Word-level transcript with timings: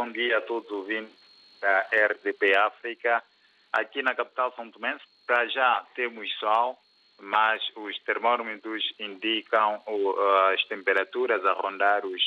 Bom 0.00 0.12
dia 0.12 0.38
a 0.38 0.40
todos 0.40 0.64
os 0.70 0.78
ouvintes 0.78 1.14
da 1.60 1.80
RDP 1.92 2.56
África. 2.56 3.22
Aqui 3.70 4.00
na 4.00 4.14
capital 4.14 4.50
São 4.56 4.70
Tomé, 4.70 4.96
para 5.26 5.46
já 5.46 5.84
temos 5.94 6.26
sol, 6.38 6.78
mas 7.18 7.62
os 7.76 7.98
termômetros 7.98 8.82
indicam 8.98 9.78
as 10.54 10.64
temperaturas 10.64 11.44
a 11.44 11.52
rondar 11.52 12.06
os 12.06 12.22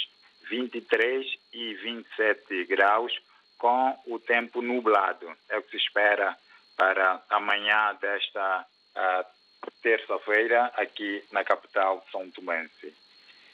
23 0.51 1.25
e 1.51 1.73
27 1.73 2.65
graus, 2.65 3.12
com 3.57 3.98
o 4.05 4.20
tempo 4.20 4.62
nublado. 4.62 5.36
É 5.50 5.58
o 5.58 5.64
que 5.64 5.71
se 5.71 5.78
espera 5.78 6.38
para 6.78 7.24
amanhã 7.32 7.98
desta 8.00 8.68
uh, 8.96 9.71
terça-feira 9.82 10.71
aqui 10.76 11.24
na 11.32 11.44
capital 11.44 12.05
São 12.12 12.30
Tomense. 12.30 12.94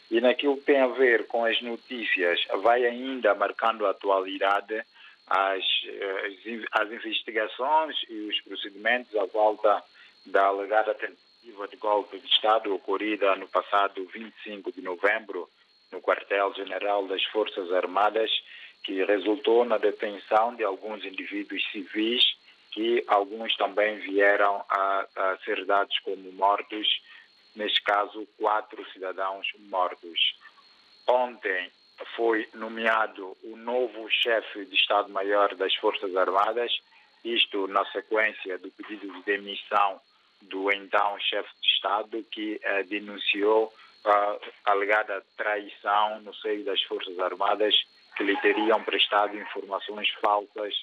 E 0.09 0.19
naquilo 0.19 0.57
que 0.57 0.63
tem 0.63 0.79
a 0.79 0.87
ver 0.87 1.27
com 1.27 1.45
as 1.45 1.61
notícias, 1.61 2.39
vai 2.63 2.85
ainda 2.85 3.35
marcando 3.35 3.85
a 3.85 3.91
atualidade 3.91 4.83
as, 5.29 5.63
eh, 5.85 6.65
as 6.71 6.91
investigações 6.91 7.95
e 8.09 8.29
os 8.29 8.41
procedimentos 8.41 9.15
à 9.15 9.25
volta 9.25 9.83
da 10.25 10.45
alegada 10.45 10.93
tentativa 10.95 11.67
de 11.67 11.77
golpe 11.77 12.17
de 12.17 12.27
Estado 12.27 12.73
ocorrida 12.73 13.35
no 13.35 13.47
passado 13.47 14.03
25 14.11 14.71
de 14.71 14.81
novembro 14.81 15.47
no 15.91 16.01
quartel-general 16.01 17.07
das 17.07 17.23
Forças 17.25 17.71
Armadas, 17.71 18.31
que 18.83 19.03
resultou 19.03 19.65
na 19.65 19.77
detenção 19.77 20.55
de 20.55 20.63
alguns 20.63 21.03
indivíduos 21.05 21.63
civis 21.71 22.23
que 22.71 23.03
alguns 23.07 23.55
também 23.55 23.97
vieram 23.97 24.63
a, 24.69 25.05
a 25.15 25.37
ser 25.43 25.65
dados 25.65 25.97
como 25.99 26.31
mortos, 26.33 26.87
neste 27.55 27.81
caso, 27.83 28.27
quatro 28.37 28.83
cidadãos 28.91 29.47
mortos. 29.69 30.35
Ontem 31.07 31.71
foi 32.15 32.47
nomeado 32.53 33.35
o 33.43 33.57
novo 33.57 34.09
chefe 34.09 34.65
de 34.65 34.75
Estado-Maior 34.75 35.55
das 35.55 35.73
Forças 35.75 36.15
Armadas, 36.15 36.71
isto 37.23 37.67
na 37.67 37.85
sequência 37.91 38.57
do 38.57 38.71
pedido 38.71 39.11
de 39.11 39.23
demissão 39.23 39.99
do 40.41 40.71
então 40.71 41.19
chefe 41.19 41.49
de 41.61 41.67
Estado, 41.67 42.23
que 42.31 42.59
eh, 42.63 42.83
denunciou 42.83 43.73
a 44.05 44.37
alegada 44.71 45.21
traição 45.35 46.21
no 46.21 46.33
seio 46.35 46.63
das 46.63 46.81
Forças 46.83 47.19
Armadas 47.19 47.75
que 48.15 48.23
lhe 48.25 48.35
teriam 48.41 48.83
prestado 48.83 49.37
informações 49.37 50.09
falsas 50.21 50.73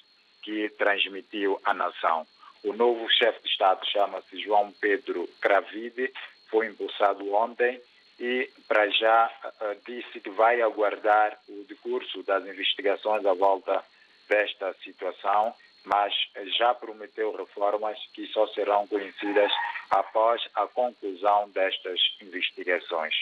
que 0.41 0.69
transmitiu 0.69 1.59
à 1.63 1.71
nação. 1.71 2.25
O 2.63 2.73
novo 2.73 3.07
chefe 3.11 3.43
de 3.43 3.49
Estado 3.49 3.85
chama-se 3.85 4.41
João 4.41 4.71
Pedro 4.81 5.29
Cravide, 5.39 6.11
foi 6.49 6.67
impulsado 6.67 7.33
ontem 7.33 7.81
e, 8.19 8.49
para 8.67 8.89
já, 8.89 9.31
eh, 9.61 9.77
disse 9.85 10.19
que 10.19 10.29
vai 10.31 10.61
aguardar 10.61 11.37
o 11.47 11.63
decurso 11.65 12.23
das 12.23 12.45
investigações 12.45 13.25
à 13.25 13.33
volta 13.33 13.83
desta 14.27 14.73
situação, 14.83 15.53
mas 15.85 16.13
já 16.57 16.73
prometeu 16.73 17.35
reformas 17.35 17.97
que 18.13 18.25
só 18.27 18.47
serão 18.47 18.87
conhecidas 18.87 19.51
após 19.89 20.41
a 20.55 20.67
conclusão 20.67 21.49
destas 21.49 21.99
investigações. 22.21 23.13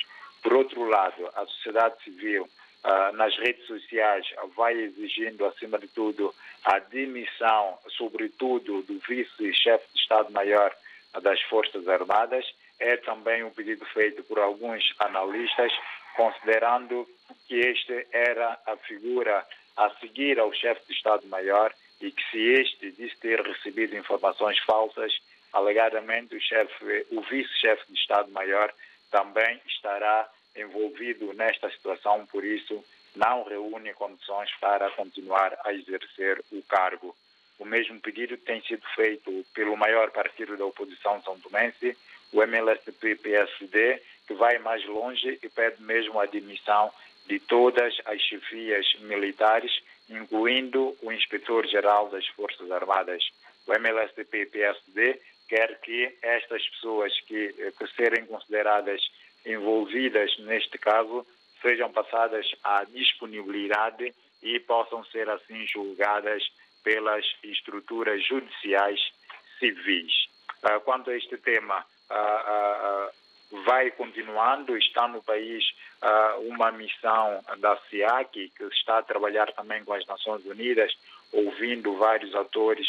Por 0.42 0.54
outro 0.54 0.86
lado, 0.86 1.30
a 1.36 1.46
sociedade 1.46 2.02
civil 2.04 2.44
uh, 2.44 3.16
nas 3.16 3.38
redes 3.38 3.68
sociais 3.68 4.26
vai 4.56 4.74
exigindo, 4.74 5.46
acima 5.46 5.78
de 5.78 5.88
tudo, 5.88 6.34
a 6.64 6.80
demissão, 6.80 7.78
sobretudo, 7.90 8.82
do 8.84 9.00
vice-chefe 9.08 9.86
de 9.94 10.00
Estado-Maior 10.00 10.76
das 11.22 11.42
Forças 11.44 11.88
Armadas. 11.88 12.46
É 12.80 12.98
também 12.98 13.44
um 13.44 13.52
pedido 13.52 13.86
feito 13.88 14.24
por 14.24 14.40
alguns 14.40 14.84
analistas, 15.00 15.72
considerando 16.16 17.08
que 17.48 17.56
este 17.56 18.08
era 18.12 18.60
a 18.66 18.76
figura 18.78 19.46
a 19.78 19.90
seguir 20.00 20.40
ao 20.40 20.54
chefe 20.54 20.82
de 20.88 20.94
Estado-Maior 20.94 21.74
e 22.02 22.12
que 22.12 22.24
se 22.32 22.38
este 22.38 22.92
disse 22.92 23.18
ter 23.18 23.42
recebido 23.42 23.96
informações 23.96 24.58
falsas, 24.60 25.14
alegadamente 25.54 26.36
o, 26.36 26.42
chefe, 26.42 27.06
o 27.12 27.22
vice-chefe 27.22 27.84
de 27.92 28.00
Estado-Maior 28.00 28.74
também 29.10 29.62
estará 29.68 30.30
envolvido 30.56 31.34
nesta 31.34 31.70
situação, 31.70 32.26
por 32.28 32.44
isso 32.44 32.84
não 33.16 33.44
reúne 33.44 33.94
condições 33.94 34.52
para 34.60 34.90
continuar 34.92 35.58
a 35.64 35.74
exercer 35.74 36.44
o 36.52 36.62
cargo. 36.64 37.16
O 37.66 37.68
mesmo 37.68 38.00
pedido 38.00 38.38
tem 38.38 38.62
sido 38.62 38.86
feito 38.94 39.44
pelo 39.52 39.76
maior 39.76 40.12
partido 40.12 40.56
da 40.56 40.64
oposição 40.64 41.20
são 41.24 41.40
tomense, 41.40 41.98
o 42.32 42.44
MLSP-PSD, 42.44 44.00
que 44.28 44.36
vai 44.36 44.60
mais 44.60 44.86
longe 44.86 45.40
e 45.42 45.50
pede 45.50 45.82
mesmo 45.82 46.20
a 46.20 46.28
demissão 46.28 46.92
de 47.26 47.40
todas 47.40 48.00
as 48.06 48.22
chefias 48.22 48.86
militares, 49.00 49.82
incluindo 50.08 50.96
o 51.02 51.12
inspetor-geral 51.12 52.08
das 52.10 52.28
Forças 52.28 52.70
Armadas. 52.70 53.24
O 53.66 53.74
MLSP-PSD 53.74 55.20
quer 55.50 55.80
que 55.80 56.16
estas 56.22 56.64
pessoas 56.70 57.20
que, 57.22 57.52
que 57.52 57.88
serem 57.96 58.28
consideradas 58.28 59.02
envolvidas 59.44 60.38
neste 60.38 60.78
caso 60.78 61.26
sejam 61.64 61.92
passadas 61.92 62.46
à 62.64 62.84
disponibilidade 62.84 64.14
e 64.44 64.60
possam 64.60 65.04
ser 65.06 65.28
assim 65.28 65.66
julgadas 65.66 66.44
pelas 66.86 67.26
estruturas 67.44 68.24
judiciais 68.24 69.02
civis. 69.60 70.14
Uh, 70.64 70.80
quanto 70.82 71.10
a 71.10 71.18
este 71.18 71.36
tema, 71.38 71.84
uh, 72.10 73.10
uh, 73.58 73.64
vai 73.66 73.90
continuando, 73.92 74.78
está 74.78 75.08
no 75.08 75.22
país 75.24 75.64
uma 76.50 76.72
missão 76.72 77.44
da 77.58 77.76
SIAC 77.90 78.52
que 78.56 78.64
está 78.66 79.00
a 79.00 79.04
trabalhar 79.04 79.52
também 79.54 79.84
com 79.84 79.94
as 79.94 80.06
Nações 80.06 80.46
Unidas, 80.46 80.96
ouvindo 81.32 81.98
vários 81.98 82.36
atores 82.36 82.88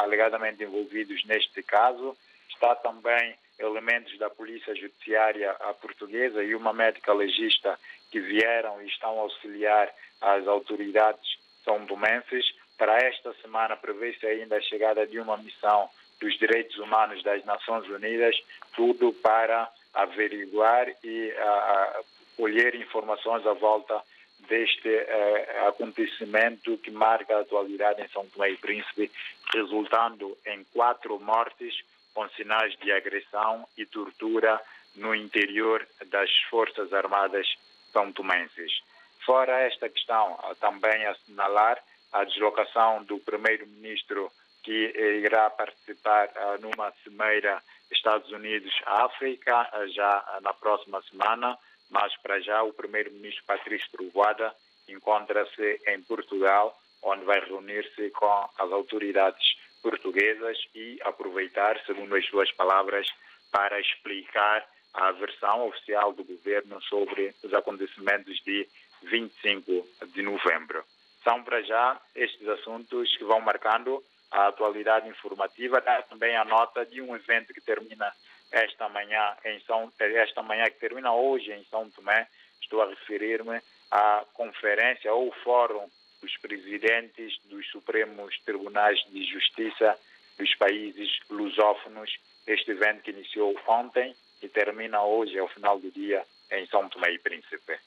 alegadamente 0.00 0.64
envolvidos 0.64 1.24
neste 1.26 1.62
caso. 1.62 2.16
Está 2.48 2.74
também 2.74 3.36
elementos 3.58 4.18
da 4.18 4.28
Polícia 4.28 4.74
Judiciária 4.74 5.52
Portuguesa 5.80 6.42
e 6.42 6.56
uma 6.56 6.72
médica 6.72 7.12
legista 7.12 7.78
que 8.10 8.18
vieram 8.18 8.82
e 8.82 8.86
estão 8.86 9.16
a 9.16 9.22
auxiliar 9.22 9.92
as 10.20 10.48
autoridades 10.48 11.36
são 11.66 11.84
domenses. 11.84 12.54
Para 12.76 12.98
esta 12.98 13.32
semana 13.40 13.76
prevê-se 13.76 14.26
ainda 14.26 14.56
a 14.56 14.60
chegada 14.60 15.06
de 15.06 15.18
uma 15.18 15.36
missão 15.36 15.88
dos 16.20 16.38
direitos 16.38 16.76
humanos 16.78 17.22
das 17.22 17.44
Nações 17.44 17.88
Unidas, 17.88 18.36
tudo 18.74 19.12
para 19.14 19.70
averiguar 19.94 20.88
e 21.02 21.32
a, 21.32 21.44
a, 21.44 22.02
colher 22.36 22.74
informações 22.74 23.46
à 23.46 23.52
volta 23.54 24.02
deste 24.48 24.88
uh, 24.88 25.68
acontecimento 25.68 26.76
que 26.78 26.90
marca 26.90 27.36
a 27.36 27.40
atualidade 27.40 28.02
em 28.02 28.08
São 28.08 28.26
Tomé 28.26 28.50
e 28.50 28.56
Príncipe, 28.56 29.10
resultando 29.52 30.36
em 30.46 30.62
quatro 30.64 31.18
mortes 31.18 31.74
com 32.14 32.28
sinais 32.30 32.76
de 32.78 32.92
agressão 32.92 33.66
e 33.76 33.84
tortura 33.86 34.60
no 34.94 35.14
interior 35.14 35.86
das 36.06 36.30
Forças 36.50 36.92
Armadas 36.92 37.46
são 37.92 38.12
tomenses. 38.12 38.80
Fora 39.24 39.60
esta 39.60 39.88
questão, 39.88 40.38
também 40.60 41.04
assinalar 41.06 41.78
a 42.12 42.24
deslocação 42.24 43.02
do 43.04 43.18
primeiro-ministro 43.18 44.30
que 44.62 44.92
eh, 44.96 45.18
irá 45.18 45.48
participar 45.50 46.28
uh, 46.28 46.60
numa 46.60 46.90
cimeira 47.04 47.62
Estados 47.90 48.30
Unidos-África 48.32 49.70
uh, 49.72 49.88
já 49.92 50.40
na 50.42 50.52
próxima 50.52 51.00
semana, 51.02 51.56
mas 51.88 52.16
para 52.16 52.40
já 52.40 52.64
o 52.64 52.72
primeiro-ministro 52.72 53.44
Patrício 53.46 53.88
Trovoada 53.92 54.52
encontra-se 54.88 55.80
em 55.86 56.02
Portugal, 56.02 56.76
onde 57.02 57.24
vai 57.24 57.38
reunir-se 57.40 58.10
com 58.10 58.50
as 58.58 58.72
autoridades 58.72 59.56
portuguesas 59.82 60.58
e 60.74 60.98
aproveitar, 61.04 61.80
segundo 61.86 62.16
as 62.16 62.26
suas 62.26 62.50
palavras, 62.52 63.06
para 63.52 63.80
explicar 63.80 64.66
a 64.94 65.12
versão 65.12 65.68
oficial 65.68 66.12
do 66.12 66.24
governo 66.24 66.82
sobre 66.82 67.32
os 67.44 67.54
acontecimentos 67.54 68.42
de 68.44 68.66
25 69.04 69.86
de 70.12 70.22
novembro. 70.22 70.84
São 71.26 71.42
para 71.42 71.60
já 71.62 72.00
estes 72.14 72.46
assuntos 72.46 73.16
que 73.16 73.24
vão 73.24 73.40
marcando 73.40 74.00
a 74.30 74.46
atualidade 74.46 75.08
informativa, 75.08 75.80
dá 75.80 76.00
também 76.02 76.36
a 76.36 76.44
nota 76.44 76.86
de 76.86 77.02
um 77.02 77.16
evento 77.16 77.52
que 77.52 77.60
termina 77.60 78.12
esta 78.52 78.88
manhã 78.88 79.36
em 79.44 79.58
São 79.62 79.92
esta 79.98 80.40
manhã 80.44 80.66
que 80.66 80.78
termina 80.78 81.12
hoje 81.12 81.50
em 81.52 81.64
São 81.64 81.90
Tomé. 81.90 82.28
Estou 82.62 82.80
a 82.80 82.88
referir-me 82.88 83.60
à 83.90 84.24
conferência 84.34 85.12
ou 85.12 85.32
fórum 85.42 85.90
dos 86.22 86.36
presidentes 86.36 87.36
dos 87.46 87.68
Supremos 87.72 88.38
Tribunais 88.44 89.00
de 89.10 89.24
Justiça 89.24 89.98
dos 90.38 90.54
países 90.54 91.10
lusófonos, 91.28 92.16
este 92.46 92.70
evento 92.70 93.02
que 93.02 93.10
iniciou 93.10 93.58
ontem 93.66 94.14
e 94.40 94.48
termina 94.48 95.02
hoje, 95.02 95.36
ao 95.40 95.48
final 95.48 95.80
do 95.80 95.90
dia, 95.90 96.24
em 96.52 96.64
São 96.66 96.88
Tomé 96.88 97.10
e 97.14 97.18
Príncipe. 97.18 97.80